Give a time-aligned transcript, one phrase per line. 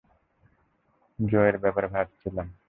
[1.19, 2.47] জোয়ের ব্যাপারে ভাবছিলাম!